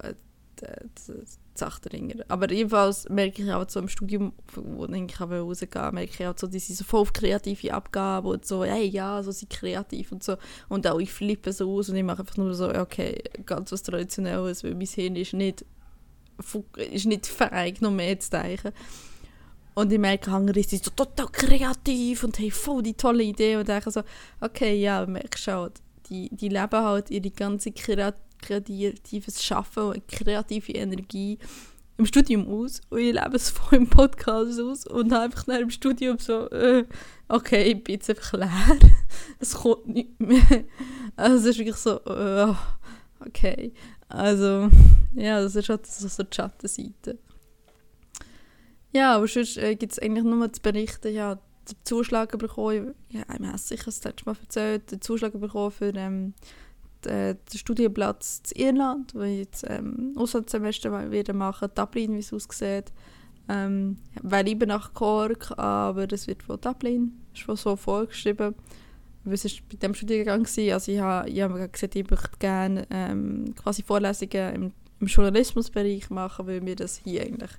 die, 0.61 0.87
die 0.87 1.23
Sache 1.53 1.81
dahinter. 1.81 2.23
Aber 2.27 2.51
jedenfalls 2.51 3.07
merke 3.09 3.43
ich 3.43 3.51
auch 3.51 3.69
so 3.69 3.79
im 3.79 3.87
Studium, 3.87 4.33
wo 4.55 4.85
ich 4.85 5.21
rausgehen 5.21 5.69
kann, 5.69 5.93
merke 5.93 6.11
ich 6.11 6.27
auch 6.27 6.37
so, 6.37 6.47
die 6.47 6.59
sind 6.59 6.75
so 6.75 6.83
voll 6.83 7.01
auf 7.01 7.13
kreative 7.13 7.73
Abgaben 7.73 8.27
und 8.27 8.45
so, 8.45 8.63
hey, 8.63 8.85
ja, 8.85 9.21
so 9.23 9.31
sind 9.31 9.49
kreativ 9.49 10.11
und 10.11 10.23
so. 10.23 10.37
Und 10.67 10.87
auch 10.87 10.99
ich 10.99 11.11
flippe 11.11 11.53
so 11.53 11.71
aus 11.71 11.89
und 11.89 11.95
ich 11.95 12.03
mache 12.03 12.19
einfach 12.19 12.37
nur 12.37 12.53
so, 12.53 12.69
okay, 12.69 13.21
ganz 13.45 13.71
was 13.71 13.83
Traditionelles, 13.83 14.63
weil 14.63 14.75
mein 14.75 14.87
Hirn 14.87 15.15
ist 15.15 15.33
nicht, 15.33 15.65
ist 16.75 17.05
nicht 17.05 17.27
fähig, 17.27 17.81
noch 17.81 17.91
mehr 17.91 18.19
zu 18.19 18.29
denken. 18.31 18.71
Und 19.75 19.93
ich 19.93 19.99
merke, 19.99 20.31
andere 20.31 20.61
sind 20.63 20.83
so 20.83 20.91
total 20.91 21.27
kreativ 21.27 22.23
und 22.23 22.37
haben 22.37 22.51
voll 22.51 22.83
die 22.83 22.95
tolle 22.95 23.23
Idee 23.23 23.55
und 23.55 23.67
denke 23.67 23.91
so, 23.91 24.01
okay, 24.41 24.75
ja, 24.75 25.05
merkst 25.05 25.43
schon, 25.43 25.71
die, 26.09 26.29
die 26.35 26.49
leben 26.49 26.83
halt 26.83 27.09
ihre 27.11 27.29
ganze 27.29 27.71
kreatives 28.41 29.43
Schaffen 29.43 29.83
und 29.83 30.07
kreative 30.07 30.73
Energie 30.73 31.37
im 31.97 32.05
Studium 32.05 32.47
aus 32.47 32.81
und 32.89 32.99
ich 32.99 33.13
lebe 33.13 33.35
es 33.35 33.49
voll 33.49 33.79
im 33.79 33.87
Podcast 33.89 34.59
aus 34.59 34.87
und 34.87 35.11
einfach 35.11 35.47
nach 35.47 35.57
dem 35.57 35.69
Studium 35.69 36.17
so, 36.17 36.49
äh, 36.49 36.85
okay, 37.27 37.71
ich 37.71 37.83
bin 37.83 37.95
jetzt 37.95 38.09
einfach 38.09 38.33
leer, 38.33 38.77
es 39.39 39.53
kommt 39.53 39.87
nicht 39.87 40.19
mehr. 40.19 40.63
Also 41.15 41.35
es 41.37 41.45
ist 41.45 41.59
wirklich 41.59 41.75
so, 41.75 41.99
äh, 42.05 42.53
okay. 43.25 43.73
Also, 44.07 44.69
ja, 45.13 45.41
das 45.41 45.55
ist 45.55 45.69
halt 45.69 45.85
so, 45.85 46.07
so 46.07 46.23
die 46.23 46.35
Schattenseite. 46.35 47.19
Ja, 48.91 49.15
aber 49.15 49.27
sonst 49.27 49.57
äh, 49.57 49.75
gibt 49.75 49.91
es 49.91 49.99
eigentlich 49.99 50.23
nur 50.23 50.51
zu 50.51 50.61
berichten, 50.61 51.13
ja, 51.13 51.35
den 51.35 51.77
Zuschlag 51.83 52.35
bekommen, 52.39 52.95
ja, 53.09 53.21
ich 53.21 53.45
habe 53.45 53.57
sicher 53.57 53.85
das 53.85 54.03
letzte 54.03 54.25
Mal 54.25 54.35
erzählt, 54.41 54.91
den 54.91 55.01
Zuschlag 55.01 55.39
bekommen 55.39 55.71
für 55.71 55.93
ähm, 55.95 56.33
den, 57.05 57.37
den 57.51 57.57
Studienplatz 57.57 58.41
in 58.53 58.77
Irland, 58.77 59.15
wo 59.15 59.21
ich 59.21 59.39
jetzt 59.39 59.65
ähm, 59.67 60.13
Auslandssemester 60.17 61.11
wieder 61.11 61.33
machen, 61.33 61.69
Dublin, 61.75 62.15
wie 62.15 62.19
es 62.19 62.33
aussieht. 62.33 62.91
Ähm, 63.47 63.97
wäre 64.21 64.43
lieber 64.43 64.65
nach 64.65 64.93
Cork, 64.93 65.57
aber 65.57 66.05
das 66.05 66.27
wird 66.27 66.43
von 66.43 66.61
Dublin, 66.61 67.13
ist 67.33 67.43
von 67.43 67.55
so 67.55 67.75
vorgeschrieben. 67.75 68.53
Was 69.23 69.43
war 69.43 69.51
bei 69.69 69.75
diesem 69.75 69.93
Studiengang? 69.95 70.43
Gewesen. 70.43 70.71
Also 70.71 70.91
ich 70.91 70.99
habe, 70.99 71.29
ich 71.29 71.71
gesagt, 71.71 71.95
ich 71.95 72.09
möchte 72.09 72.37
gerne 72.37 72.87
ähm, 72.89 73.53
quasi 73.55 73.83
Vorlesungen 73.83 74.55
im, 74.55 74.71
im 74.99 75.07
Journalismusbereich 75.07 76.09
machen, 76.09 76.47
weil 76.47 76.65
wir 76.65 76.75
das 76.75 77.01
hier 77.03 77.23
eigentlich 77.23 77.51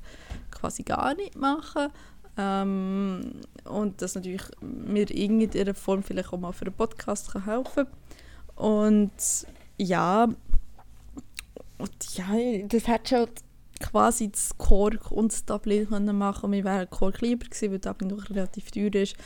quasi 0.50 0.84
gar 0.84 1.14
nicht 1.14 1.36
machen. 1.36 1.88
Ähm, 2.36 3.32
und 3.64 4.00
das 4.00 4.14
natürlich 4.14 4.42
mir 4.60 5.10
in 5.10 5.16
irgendeiner 5.16 5.74
Form 5.74 6.02
vielleicht 6.02 6.32
auch 6.32 6.38
mal 6.38 6.52
für 6.52 6.66
einen 6.66 6.74
Podcast 6.74 7.32
kann 7.32 7.44
helfen 7.44 7.86
Und 8.60 9.10
ja, 9.78 10.28
und 11.78 12.14
ja, 12.14 12.26
das 12.68 12.86
hätte 12.86 13.08
schon 13.08 13.28
quasi 13.80 14.30
das 14.30 14.50
Cork 14.58 15.10
und 15.10 15.32
das 15.32 15.46
Dublin 15.46 15.88
können 15.88 16.18
machen 16.18 16.52
Wir 16.52 16.62
wären 16.64 16.90
Cork 16.90 17.22
lieber 17.22 17.46
gewesen, 17.46 17.72
weil 17.72 17.78
Dublin 17.78 18.10
doch 18.10 18.28
relativ 18.28 18.70
teuer 18.70 18.94
ist. 18.94 19.16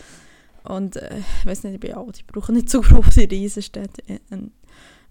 Und 0.63 0.95
äh, 0.95 1.19
ich 1.19 1.47
weiß 1.47 1.65
nicht, 1.65 1.75
ich 1.75 1.81
bin 1.81 1.95
alt, 1.95 2.19
ich 2.19 2.27
brauche 2.29 2.53
nicht 2.53 2.71
so 2.71 2.81
große 2.83 3.29
Riesenstädte 3.29 4.03
äh, 4.07 4.21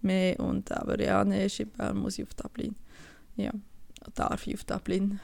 mehr. 0.01 0.39
Und, 0.39 0.71
aber 0.71 0.97
ja, 1.01 1.25
nee, 1.25 1.49
Schippe 1.49 1.93
muss 1.93 2.17
ich 2.17 2.23
auf 2.23 2.33
Dublin. 2.33 2.75
Ja, 3.35 3.51
darf 4.15 4.47
ich 4.47 4.55
auf 4.55 4.63
Dublin. 4.63 5.19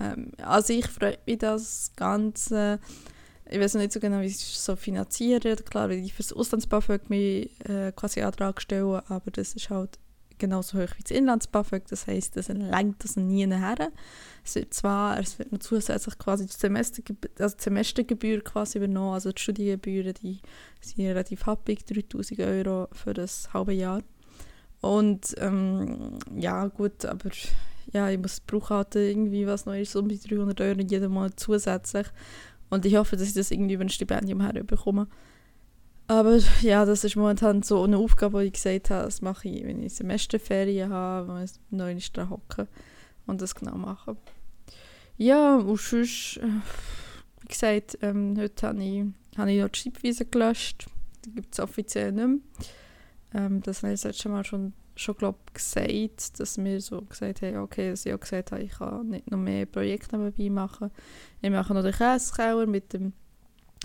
Ähm, 0.00 0.32
also 0.42 0.72
ich 0.72 0.86
freue 0.86 1.18
mich 1.26 1.36
das 1.36 1.92
Ganze. 1.96 2.80
Ich 3.50 3.58
weiß 3.58 3.74
nicht 3.74 3.92
so 3.92 4.00
genau, 4.00 4.20
wie 4.20 4.26
ich 4.26 4.34
es 4.34 4.64
so 4.64 4.76
finanziere. 4.76 5.56
Klar, 5.56 5.88
weil 5.88 5.98
ich 5.98 6.12
für 6.12 6.22
das 6.22 6.32
Auslands-BAföG 6.32 7.08
mich 7.08 7.50
äh, 7.68 7.92
quasi 7.92 8.20
Antrag 8.20 8.60
stellen, 8.60 9.00
aber 9.08 9.30
das 9.30 9.54
ist 9.54 9.70
halt 9.70 9.98
genauso 10.38 10.78
hoch 10.78 10.88
wie 10.96 11.02
das 11.02 11.10
Inlands-BAföG. 11.10 11.84
Das 11.88 12.06
heisst, 12.06 12.36
das 12.36 12.48
lenkt 12.48 13.04
das 13.04 13.16
nie 13.16 13.46
her. 13.46 13.90
Es 14.44 14.54
wird 14.54 14.72
zwar, 14.72 15.18
es 15.18 15.38
wird 15.38 15.52
noch 15.52 15.58
zusätzlich 15.58 16.18
quasi 16.18 16.46
die 16.46 16.52
Semestergebühr, 16.52 17.30
also 17.38 17.56
die 17.56 17.62
Semestergebühr 17.62 18.42
quasi 18.42 18.78
übernommen, 18.78 19.14
also 19.14 19.32
die 19.32 19.40
Studiengebühren, 19.40 20.14
die 20.22 20.40
sind 20.80 21.06
relativ 21.06 21.46
happig, 21.46 21.84
3000 21.84 22.40
Euro 22.40 22.88
für 22.92 23.14
das 23.14 23.52
halbe 23.52 23.72
Jahr. 23.72 24.02
Und 24.80 25.34
ähm, 25.38 26.18
ja, 26.36 26.66
gut, 26.68 27.04
aber 27.04 27.30
ja, 27.92 28.10
ich 28.10 28.18
muss 28.18 28.40
brauche 28.40 28.74
halt 28.74 28.94
irgendwie 28.94 29.46
was 29.46 29.66
Neues, 29.66 29.96
um 29.96 30.08
die 30.08 30.20
300 30.20 30.60
Euro 30.60 30.80
jeden 30.80 31.10
Monat 31.10 31.40
zusätzlich. 31.40 32.06
Und 32.70 32.84
ich 32.84 32.96
hoffe, 32.96 33.16
dass 33.16 33.28
ich 33.28 33.34
das 33.34 33.50
irgendwie 33.50 33.74
über 33.74 33.84
ein 33.84 33.88
Stipendium 33.88 34.40
herbekomme. 34.40 35.08
Aber 36.06 36.38
ja, 36.62 36.86
das 36.86 37.04
ist 37.04 37.16
momentan 37.16 37.62
so 37.62 37.82
eine 37.82 37.98
Aufgabe, 37.98 38.40
die 38.40 38.46
ich 38.46 38.52
gesagt 38.54 38.90
habe, 38.90 39.04
das 39.04 39.20
mache 39.20 39.48
ich, 39.48 39.64
wenn 39.64 39.82
ich 39.82 39.94
Semesterferien 39.94 40.90
habe, 40.90 41.34
wenn 41.34 41.44
ich 41.44 41.52
neu 41.70 41.94
dran 42.12 42.30
hocke 42.30 42.66
und 43.26 43.42
das 43.42 43.54
genau 43.54 43.76
mache. 43.76 44.16
Ja, 45.18 45.56
und 45.56 45.78
sonst, 45.78 46.38
äh, 46.38 46.48
wie 47.42 47.48
gesagt, 47.48 47.98
ähm, 48.02 48.36
heute 48.38 48.66
habe 48.66 48.82
ich, 48.82 49.04
habe 49.36 49.52
ich 49.52 49.60
noch 49.60 49.68
die 49.68 49.80
Schreibweise 49.80 50.24
gelöscht. 50.24 50.86
Die 51.24 51.32
gibt 51.32 51.52
es 51.52 51.60
offiziell 51.60 52.12
nicht 52.12 52.26
mehr. 52.26 52.38
Ähm, 53.34 53.60
das 53.62 53.82
habe 53.82 53.92
ich 53.92 54.00
das 54.00 54.12
letzte 54.12 54.30
Mal 54.30 54.44
schon, 54.44 54.72
schon 54.98 55.16
glaub, 55.16 55.54
gesagt, 55.54 56.40
dass 56.40 56.58
wir 56.58 56.80
so 56.80 57.02
gesagt 57.02 57.42
haben, 57.42 57.58
okay, 57.58 57.90
dass 57.90 58.06
ich 58.06 58.12
auch 58.12 58.20
gesagt 58.20 58.52
habe, 58.52 58.62
ich 58.62 58.72
kann 58.72 59.08
nicht 59.08 59.30
noch 59.30 59.38
mehr 59.38 59.66
Projekte 59.66 60.16
nebenbei 60.16 60.50
machen. 60.50 60.90
Ich 61.40 61.50
mache 61.50 61.74
noch 61.74 61.82
den 61.82 61.92
Käsekauer 61.92 62.66
mit 62.66 62.92
dem, 62.92 63.12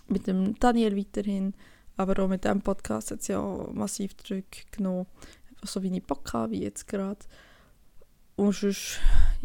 mit 0.08 0.28
dem 0.28 0.58
Daniel 0.60 0.98
weiterhin 0.98 1.54
aber 1.98 2.24
auch 2.24 2.28
mit 2.28 2.44
diesem 2.44 2.62
Podcast 2.62 3.12
hat 3.12 3.20
es 3.20 3.28
ja 3.28 3.42
massiv 3.72 4.16
zurückgenommen. 4.18 5.06
So 5.64 5.82
wie 5.84 5.96
ich 5.96 6.04
Bock 6.04 6.34
habe, 6.34 6.52
wie 6.52 6.64
jetzt 6.64 6.88
gerade. 6.88 7.20
Und 8.36 8.54
sonst, 8.54 9.00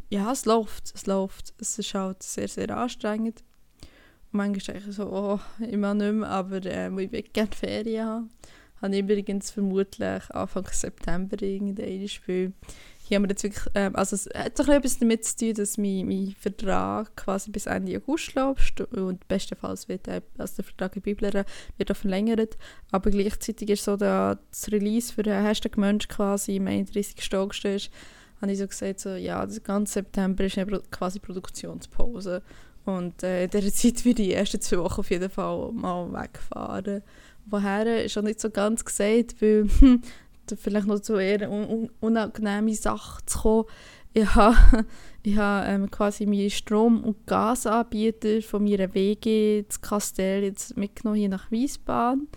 ja, 0.08 0.32
es 0.32 0.46
läuft, 0.46 0.92
es 0.94 1.06
läuft. 1.06 1.54
Es 1.58 1.78
ist 1.78 1.94
halt 1.94 2.22
sehr, 2.22 2.48
sehr 2.48 2.76
anstrengend. 2.76 3.44
Manchmal 4.30 4.75
denke 4.75 4.90
ich 4.90 4.96
so, 4.96 5.10
oh, 5.10 5.40
immer 5.60 5.94
nicht 5.94 6.12
mehr, 6.12 6.28
aber 6.28 6.64
äh, 6.64 6.88
ich 6.88 7.12
will 7.12 7.22
gerne 7.22 7.52
Ferien 7.52 8.06
haben. 8.06 8.30
Habe 8.80 8.94
ich 8.94 9.00
übrigens 9.00 9.50
vermutlich 9.50 10.30
Anfang 10.30 10.66
September 10.70 11.40
irgendein 11.42 12.08
Spiel 12.08 12.52
hier 13.08 13.16
haben 13.16 13.25
wir 13.25 13.30
jetzt 13.30 13.42
wirklich, 13.42 13.64
ähm, 13.75 13.97
also 13.97 14.16
es 14.16 14.28
hat 14.35 14.58
doch 14.58 14.68
etwas 14.68 14.99
damit 14.99 15.25
zu 15.25 15.37
tun, 15.37 15.54
dass 15.54 15.78
mein, 15.78 16.06
mein 16.06 16.37
Vertrag 16.38 17.16
quasi 17.16 17.50
bis 17.50 17.64
Ende 17.64 17.97
August 17.97 18.35
läuft 18.35 18.82
und 18.82 19.26
bestenfalls 19.28 19.88
wird 19.88 20.06
der, 20.06 20.23
also 20.37 20.56
der 20.56 20.64
Vertrag 20.66 20.94
in 20.94 21.02
Bibler 21.02 21.47
wird 21.78 21.90
auch 21.90 21.97
verlängert, 21.97 22.58
aber 22.90 23.11
gleichzeitig 23.11 23.70
ist 23.70 23.85
so 23.85 23.97
der, 23.97 24.38
das 24.50 24.70
Release 24.70 25.12
für 25.12 25.23
den 25.23 25.42
Hashtag 25.42 25.78
Mensch 25.78 26.06
quasi 26.08 26.56
im 26.56 26.66
31. 26.66 27.35
August 27.35 27.64
ist, 27.64 27.90
habe 28.42 28.52
ich 28.52 28.58
so 28.58 28.66
gesagt, 28.66 29.00
so, 29.00 29.14
ja, 29.14 29.44
der 29.44 29.61
ganze 29.61 29.94
September 29.94 30.44
ist 30.44 30.58
eine 30.58 30.82
quasi 30.90 31.18
Produktionspause 31.18 32.42
und 32.85 33.23
äh, 33.23 33.44
in 33.44 33.50
dieser 33.50 33.73
Zeit 33.73 34.04
würde 34.04 34.23
ich 34.23 34.28
die 34.28 34.35
ersten 34.35 34.61
zwei 34.61 34.78
Wochen 34.78 35.00
auf 35.00 35.11
jeden 35.11 35.30
Fall 35.30 35.73
mal 35.73 36.12
wegfahren. 36.12 37.02
Woher 37.50 38.07
auch 38.07 38.23
nicht 38.23 38.40
so 38.40 38.50
ganz 38.50 38.85
gesagt, 38.85 39.40
weil 39.40 39.69
vielleicht 40.57 40.87
noch 40.87 41.00
zu 41.00 41.17
eher 41.17 41.50
un 41.50 41.90
unangenehme 42.00 42.75
Sache 42.75 43.25
zu 43.26 43.38
kommen. 43.38 43.64
Ich 44.14 44.35
habe, 44.35 44.87
ich 45.23 45.37
ähm, 45.38 45.90
quasi 45.90 46.26
meinen 46.26 46.50
Strom- 46.50 47.05
und 47.05 47.26
Gasanbieter 47.26 48.43
von 48.43 48.64
meiner 48.64 48.93
WG 48.95 49.64
zu 49.69 49.81
Kastell 49.81 50.45
jetzt 50.45 50.76
mitgenommen 50.76 51.19
hier 51.19 51.28
nach 51.28 51.50
Wiesbaden, 51.50 52.28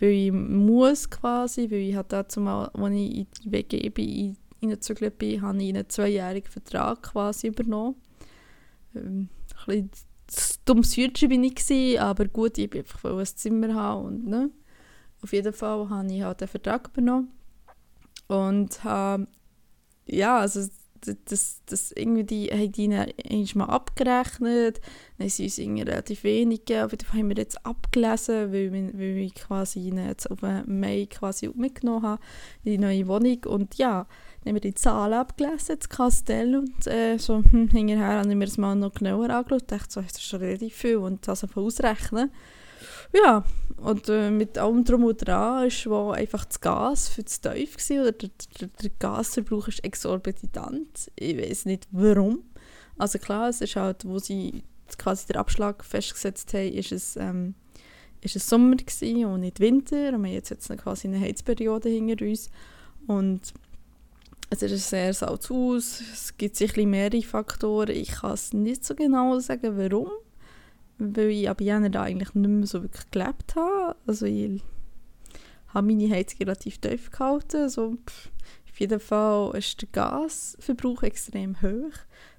weil 0.00 0.10
ich 0.10 0.32
muss 0.32 1.08
quasi, 1.08 1.70
weil 1.70 1.78
ich 1.78 1.94
habe 1.94 2.08
dazu 2.08 2.40
mal, 2.40 2.66
als 2.66 2.94
ich 2.94 3.18
in 3.18 3.26
die 3.44 3.52
WG 3.52 3.88
bin, 3.90 4.36
reingezügelt 4.62 5.18
bin, 5.18 5.42
habe 5.42 5.62
ich 5.62 5.68
einen 5.68 5.88
zweijährigen 5.88 6.50
Vertrag 6.50 7.02
quasi 7.02 7.48
übernommen. 7.48 7.96
Ähm, 8.94 9.28
ein 9.66 9.88
bisschen 10.26 10.60
dummes 10.64 10.96
Hütchen 10.96 11.28
bin 11.28 11.44
ich 11.44 12.00
aber 12.00 12.26
gut, 12.26 12.58
ich 12.58 12.72
wollte 12.72 12.78
einfach 12.80 13.04
ein 13.04 13.26
Zimmer 13.26 13.74
haben 13.74 14.04
und 14.06 14.26
ne. 14.26 14.50
Auf 15.22 15.32
jeden 15.32 15.52
Fall 15.52 15.88
habe 15.90 16.12
ich 16.12 16.22
halt 16.22 16.40
den 16.40 16.48
Vertrag 16.48 16.88
übernommen 16.88 17.30
und 18.28 18.84
habe, 18.84 19.26
ja, 20.06 20.38
also 20.38 20.60
das, 21.24 21.62
das 21.66 21.92
irgendwie 21.92 22.48
haben 22.52 22.72
die 22.72 22.92
eigentlich 22.94 23.54
mal 23.54 23.66
abgerechnet, 23.66 24.80
dann 25.16 25.24
haben 25.24 25.28
sie 25.28 25.44
uns 25.44 25.58
irgendwie 25.58 25.82
relativ 25.82 26.24
wenig 26.24 26.64
gegeben, 26.64 26.82
aber 26.82 26.96
haben 27.12 27.28
wir 27.28 27.36
jetzt 27.36 27.64
abgelesen, 27.64 28.52
weil, 28.52 28.72
wir, 28.72 28.94
weil 28.94 29.16
ich 29.18 29.34
quasi 29.34 29.80
jetzt 29.80 30.30
auf 30.30 30.42
Mai 30.66 31.06
quasi 31.10 31.50
mitgenommen 31.54 32.02
habe, 32.02 32.22
die 32.64 32.78
neue 32.78 33.06
Wohnung 33.08 33.44
und 33.46 33.76
ja, 33.76 34.06
dann 34.44 34.50
haben 34.50 34.56
wir 34.56 34.70
die 34.70 34.74
Zahlen 34.74 35.14
abgelesen, 35.14 35.76
das 35.78 35.88
Kastell 35.88 36.56
und 36.56 36.86
äh, 36.86 37.18
so 37.18 37.42
hm, 37.42 37.68
hinterher 37.72 38.18
haben 38.18 38.38
wir 38.38 38.46
das 38.46 38.58
mal 38.58 38.74
noch 38.74 38.94
genauer 38.94 39.30
angeschaut 39.30 39.62
und 39.62 39.72
dachte 39.72 39.92
so, 39.92 40.00
das 40.00 40.12
ist 40.12 40.26
schon 40.26 40.40
relativ 40.40 40.74
viel 40.74 40.96
und 40.96 41.26
das 41.26 41.42
einfach 41.42 41.62
ausrechnen. 41.62 42.30
Ja, 43.12 43.44
und 43.80 44.08
äh, 44.08 44.30
mit 44.30 44.58
allem 44.58 44.84
drum 44.84 45.04
und 45.04 45.26
dran 45.26 45.70
war 45.86 46.14
einfach 46.14 46.44
das 46.44 46.60
Gas 46.60 47.08
für 47.08 47.22
das 47.22 47.40
tief 47.40 47.76
gewesen, 47.76 48.00
oder 48.00 48.12
der, 48.12 48.30
der, 48.60 48.68
der 48.68 48.90
Gasverbrauch 48.98 49.68
ist 49.68 49.82
exorbitant. 49.84 51.10
Ich 51.16 51.36
weiß 51.36 51.64
nicht 51.64 51.88
warum. 51.90 52.44
Also 52.98 53.18
klar, 53.18 53.48
es 53.48 53.60
ist 53.62 53.76
halt, 53.76 54.04
wo 54.04 54.18
sie 54.18 54.62
quasi 54.98 55.26
den 55.26 55.36
Abschlag 55.36 55.84
festgesetzt 55.84 56.52
haben, 56.52 56.72
ist 56.72 56.92
es, 56.92 57.16
ähm, 57.16 57.54
ist 58.20 58.36
es 58.36 58.48
Sommer 58.48 58.76
und 58.76 59.40
nicht 59.40 59.60
Winter. 59.60 60.12
Und 60.12 60.26
jetzt, 60.26 60.50
jetzt 60.50 60.68
quasi 60.76 61.08
eine 61.08 61.20
Heizperiode 61.20 61.88
hinter 61.88 62.24
uns. 62.24 62.50
Und 63.06 63.40
es 64.50 64.62
ist 64.62 64.72
ein 64.72 64.78
sehr 64.78 65.14
salzes 65.14 65.50
Haus. 65.50 66.02
Es 66.12 66.36
gibt 66.36 66.56
sicher 66.56 66.84
mehrere 66.84 67.22
Faktoren. 67.22 67.96
Ich 67.96 68.10
kann 68.10 68.32
es 68.32 68.52
nicht 68.52 68.84
so 68.84 68.94
genau 68.94 69.38
sagen, 69.38 69.78
warum 69.78 70.10
weil 71.00 71.30
ich 71.30 71.48
ab 71.48 71.58
da 71.58 72.02
eigentlich 72.02 72.34
nicht 72.34 72.48
mehr 72.48 72.66
so 72.66 72.82
wirklich 72.82 73.10
gelebt 73.10 73.56
habe. 73.56 73.96
Also 74.06 74.26
ich 74.26 74.62
habe 75.68 75.86
meine 75.86 76.10
Heizung 76.10 76.38
relativ 76.40 76.78
tief 76.78 77.10
gehalten. 77.10 77.56
Also, 77.56 77.96
auf 78.68 78.80
jeden 78.80 79.00
Fall 79.00 79.56
ist 79.56 79.80
der 79.80 79.88
Gasverbrauch 79.92 81.02
extrem 81.02 81.60
hoch. 81.62 81.92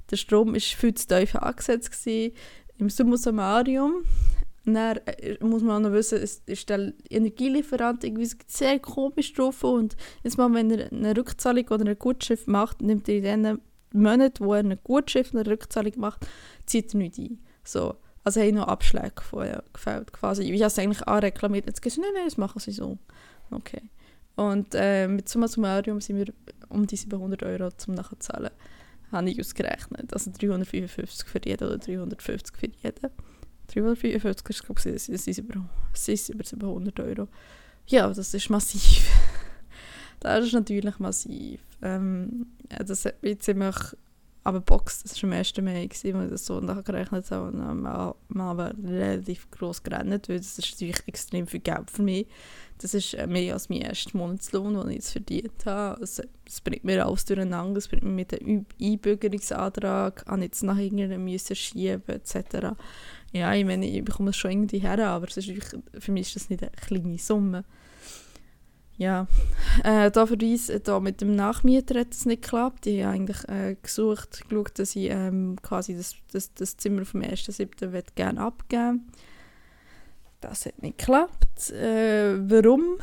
Der 0.10 0.18
Strom 0.18 0.54
war 0.54 0.60
viel 0.60 0.94
zu 0.94 1.08
tief 1.08 1.36
angesetzt. 1.36 2.08
Im 2.78 2.90
Summa 2.90 3.18
Summarium 3.18 4.04
dann 4.66 4.98
äh, 5.06 5.38
muss 5.44 5.64
man 5.64 5.78
auch 5.78 5.90
noch 5.90 5.96
wissen, 5.96 6.20
ist 6.20 6.70
der 6.70 6.94
Energielieferant 7.10 8.04
irgendwie 8.04 8.30
sehr 8.48 8.80
komisch 8.80 9.34
drauf 9.34 9.64
und 9.64 9.96
jetzt 10.24 10.38
mal, 10.38 10.54
wenn 10.54 10.70
er 10.72 10.92
eine 10.92 11.18
Rückzahlung 11.18 11.66
oder 11.68 11.82
eine 11.82 11.96
Gutschrift 11.96 12.48
macht, 12.48 12.82
nimmt 12.82 13.10
er 13.10 13.34
in 13.34 13.44
den 13.44 13.62
Monaten, 13.94 14.46
wo 14.46 14.54
er 14.54 14.60
eine 14.60 14.78
Gutschrift 14.78 15.34
oder 15.34 15.42
eine 15.42 15.52
Rückzahlung 15.52 15.94
macht, 15.98 16.28
zieht 16.66 16.94
er 16.94 17.00
nicht 17.00 17.18
ein. 17.18 17.40
So. 17.64 17.96
Also 18.24 18.40
haben 18.42 18.56
noch 18.56 18.68
Abschläge 18.68 19.22
vorher 19.22 19.64
gefällt 19.74 20.14
quasi. 20.14 20.44
Ich 20.44 20.62
habe 20.62 20.68
es 20.68 20.78
eigentlich 20.78 21.08
anreklamiert, 21.08 21.66
jetzt 21.66 21.82
gesagt, 21.82 22.02
nein, 22.02 22.14
nein, 22.14 22.26
das 22.26 22.38
machen 22.38 22.60
sie 22.60 22.72
so. 22.72 22.98
Okay. 23.50 23.82
Und 24.36 24.74
äh, 24.74 25.08
mit 25.08 25.28
Summa 25.28 25.48
Summarium 25.48 26.02
sind 26.02 26.18
wir 26.18 26.34
um 26.70 26.88
die 26.88 26.96
700 26.96 27.44
Euro 27.44 27.72
zum 27.72 27.96
Nachzahlen. 27.96 28.52
Habe 29.12 29.30
ich 29.30 29.40
ausgerechnet. 29.40 30.14
Also 30.14 30.32
355 30.32 31.28
für 31.28 31.42
jeden 31.44 31.68
oder 31.68 31.78
350 31.78 32.56
für 32.56 32.68
jeden. 32.68 33.10
355 33.68 34.50
ist, 34.50 34.66
glaube 34.66 34.80
ich, 34.80 34.86
es 34.86 35.10
ist, 35.10 35.38
über, 35.38 35.66
es 35.94 36.08
ist 36.08 36.30
über 36.30 36.44
700 36.44 37.00
Euro. 37.02 37.28
Ja, 37.88 38.08
das 38.08 38.34
ist 38.34 38.50
massiv. 38.50 39.10
das 40.20 40.46
ist 40.46 40.54
natürlich 40.54 40.98
massiv. 41.00 41.60
Ähm, 41.82 42.48
das 42.70 43.06
hat 43.06 43.22
mich 43.22 43.40
ziemlich 43.40 43.76
aber 44.44 44.60
Box, 44.60 45.04
das 45.04 45.22
war 45.22 45.30
am 45.30 45.38
1. 45.38 45.58
Mai, 45.58 45.86
gewesen, 45.86 46.16
als 46.16 46.26
ich 46.26 46.32
das 46.32 46.46
so 46.48 46.60
nachgerechnet 46.60 47.30
habe. 47.30 47.48
Und 47.52 47.60
dann 47.60 47.88
haben 47.88 48.58
wir 48.58 48.74
relativ 48.84 49.52
gross 49.52 49.84
gerechnet, 49.84 50.30
weil 50.30 50.38
das 50.38 50.58
ist 50.58 50.72
natürlich 50.72 51.08
extrem 51.08 51.46
viel 51.46 51.60
Geld 51.60 51.92
für 51.92 52.02
mich. 52.02 52.26
Das 52.80 52.96
ist 52.96 53.14
äh, 53.14 53.28
mehr 53.28 53.54
als 53.54 53.70
mein 53.70 53.82
erster 53.82 54.18
Monatslohn, 54.18 54.74
den 54.74 54.90
ich 54.90 54.96
jetzt 54.96 55.12
verdient 55.12 55.66
habe. 55.68 56.02
Es, 56.02 56.20
es 56.48 56.62
bringt 56.62 56.84
mir 56.84 57.06
alles 57.06 57.26
durcheinander, 57.26 57.78
es 57.78 57.88
bringt 57.88 58.02
mir 58.02 58.10
mit 58.10 58.32
dem 58.32 58.66
Einbürgerungsantrag, 58.82 60.24
an 60.28 60.42
jetzt 60.42 60.64
nach 60.64 60.78
irgendeinem 60.78 61.24
müssen 61.24 61.56
schieben 61.56 62.02
etc. 62.08 62.76
Ja, 63.34 63.54
ich 63.54 63.66
meine, 63.66 63.88
ich 63.88 64.04
bekomme 64.04 64.32
es 64.32 64.38
schon 64.38 64.52
irgendwie 64.52 64.80
her, 64.80 65.08
aber 65.08 65.28
ist 65.28 65.52
für 66.00 66.12
mich 66.12 66.28
ist 66.28 66.36
das 66.36 66.50
nicht 66.50 66.64
eine 66.64 66.72
kleine 66.72 67.20
Summe. 67.20 67.64
Ja, 69.02 69.26
äh, 69.84 70.12
da 70.12 70.28
für 70.28 70.36
uns, 70.36 70.70
äh, 70.70 70.80
da 70.80 71.00
mit 71.00 71.22
dem 71.22 71.36
Nachmieter 71.36 72.02
hat 72.02 72.14
es 72.14 72.28
nicht 72.28 72.44
geklappt. 72.44 72.86
Ich 72.86 73.04
habe 73.04 73.16
eigentlich 73.16 73.50
äh, 73.50 73.76
gesucht, 73.82 74.48
geschaut, 74.48 74.78
dass 74.78 74.96
ich 74.96 75.10
ähm, 75.10 75.56
quasi 75.64 75.98
das, 75.98 76.14
das, 76.32 76.54
das 76.54 76.78
Zimmer 76.78 77.04
vom 77.04 77.22
1.7. 77.22 78.04
gerne 78.14 78.40
abgeben 78.40 79.08
Das 80.40 80.68
hat 80.68 80.84
nicht 80.84 81.00
geklappt. 81.00 81.72
Äh, 81.72 82.48
warum? 82.48 83.00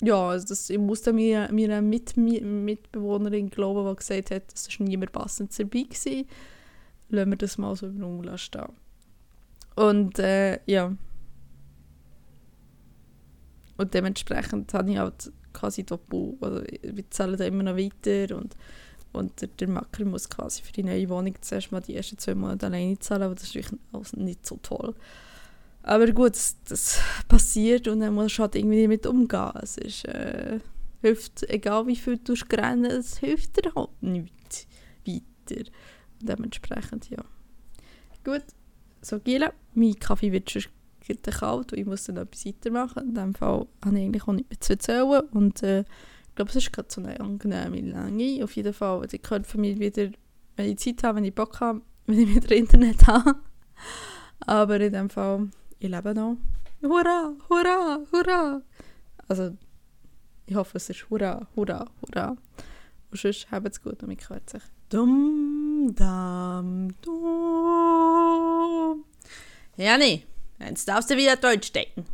Ja, 0.00 0.30
also 0.30 0.48
das, 0.48 0.68
ich 0.68 0.78
musste 0.78 1.12
mir 1.12 1.48
meiner 1.52 1.82
Mit 1.82 2.16
Mitbewohnerin 2.16 3.48
glauben, 3.48 3.88
die 3.88 3.94
gesagt 3.94 4.32
hat, 4.32 4.52
es 4.52 4.68
war 4.76 4.88
niemand 4.88 5.12
passend 5.12 5.56
dabei 5.56 5.84
war. 5.84 6.24
Lassen 7.10 7.30
wir 7.30 7.36
das 7.36 7.58
mal 7.58 7.76
so 7.76 7.86
im 7.86 8.02
Raum 8.02 8.38
stehen. 8.38 8.72
Und 9.76 10.18
äh, 10.18 10.58
ja, 10.66 10.96
und 13.76 13.94
dementsprechend 13.94 14.72
habe 14.74 14.90
ich 14.90 14.98
halt 14.98 15.32
quasi 15.52 15.84
Doppel, 15.84 16.34
also 16.40 16.62
wir 16.82 17.10
zahlen 17.10 17.36
da 17.36 17.44
immer 17.44 17.62
noch 17.62 17.76
weiter 17.76 18.36
und, 18.36 18.56
und 19.12 19.40
der, 19.40 19.48
der 19.48 19.68
Makler 19.68 20.06
muss 20.06 20.28
quasi 20.28 20.62
für 20.62 20.72
die 20.72 20.82
neue 20.82 21.08
Wohnung 21.08 21.34
zuerst 21.40 21.72
mal 21.72 21.80
die 21.80 21.96
ersten 21.96 22.18
zwei 22.18 22.34
Monate 22.34 22.66
alleine 22.66 22.98
zahlen, 22.98 23.22
aber 23.22 23.34
das 23.34 23.44
ist 23.44 23.54
natürlich 23.54 23.80
also 23.92 24.16
nicht 24.18 24.46
so 24.46 24.58
toll. 24.62 24.94
Aber 25.82 26.06
gut, 26.12 26.34
das, 26.36 26.56
das 26.68 27.00
passiert 27.28 27.88
und 27.88 28.00
dann 28.00 28.14
musst 28.14 28.38
du 28.38 28.42
halt 28.42 28.54
irgendwie 28.54 28.82
damit 28.82 29.06
umgehen. 29.06 29.50
Es 29.60 29.76
ist, 29.78 30.04
äh, 30.04 30.60
hilft, 31.00 31.42
egal 31.50 31.86
wie 31.86 31.96
viel 31.96 32.18
du 32.18 32.34
rennen, 32.52 32.84
es 32.84 33.18
hilft 33.18 33.56
dir 33.56 33.72
halt 33.74 34.02
nicht 34.02 34.66
weiter. 35.04 35.70
Und 36.20 36.28
dementsprechend, 36.28 37.10
ja. 37.10 37.24
Gut, 38.24 38.44
so 39.00 39.18
Gila, 39.18 39.52
mein 39.74 39.98
Kaffee 39.98 40.30
wird 40.30 40.50
schon 40.50 40.62
wird 41.08 41.24
kalt 41.24 41.72
und 41.72 41.78
ich 41.78 41.86
muss 41.86 42.04
dann 42.04 42.16
etwas 42.16 42.46
weitermachen. 42.46 43.08
In 43.08 43.14
dem 43.14 43.34
Fall 43.34 43.66
habe 43.84 43.98
ich 43.98 44.04
eigentlich 44.04 44.26
auch 44.26 44.32
nicht 44.32 44.50
mehr 44.50 44.60
zu 44.60 44.72
erzählen 44.72 45.20
und 45.32 45.62
äh, 45.62 45.80
ich 45.80 46.36
glaube, 46.36 46.50
es 46.50 46.56
ist 46.56 46.72
gerade 46.72 46.88
so 46.90 47.02
eine 47.02 47.20
angenehme 47.20 47.80
Länge. 47.80 48.42
Auf 48.42 48.56
jeden 48.56 48.72
Fall, 48.72 49.02
also 49.02 49.14
ich 49.14 49.22
könnte 49.22 49.48
von 49.48 49.60
mir 49.60 49.78
wieder, 49.78 50.08
wenn 50.56 50.70
ich 50.70 50.78
Zeit 50.78 51.02
habe, 51.02 51.16
wenn 51.16 51.24
ich 51.24 51.34
Bock 51.34 51.60
habe, 51.60 51.82
wenn 52.06 52.20
ich 52.20 52.34
wieder 52.34 52.56
Internet 52.56 53.06
habe. 53.06 53.36
Aber 54.40 54.80
in 54.80 54.92
dem 54.92 55.10
Fall, 55.10 55.50
ich 55.78 55.90
lebe 55.90 56.14
noch. 56.14 56.36
Hurra, 56.82 57.34
hurra, 57.48 58.00
hurra! 58.10 58.62
Also, 59.28 59.56
ich 60.46 60.54
hoffe, 60.54 60.78
es 60.78 60.88
ist 60.88 61.08
hurra, 61.10 61.46
hurra, 61.54 61.86
hurra. 62.00 62.36
Und 63.10 63.20
sonst, 63.20 63.50
habt 63.50 63.68
es 63.68 63.82
gut 63.82 64.02
und 64.02 64.08
mich 64.08 64.28
hört 64.30 64.48
sich. 64.48 64.62
Dum, 64.88 65.92
dam, 65.94 66.88
dum. 67.02 69.04
Ja, 69.76 69.98
nee. 69.98 70.24
Jetzt 70.68 70.88
darfst 70.88 71.10
du 71.10 71.16
wieder 71.16 71.36
Deutsch 71.36 71.72
denken. 71.72 72.06